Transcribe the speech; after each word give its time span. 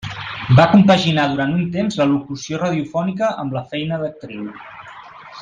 Va 0.59 0.63
compaginar 0.69 1.25
durant 1.33 1.53
un 1.57 1.67
temps 1.75 1.99
la 2.01 2.07
locució 2.15 2.63
radiofònica 2.63 3.31
amb 3.45 3.55
la 3.59 3.65
feina 3.75 4.01
d'actriu. 4.07 4.51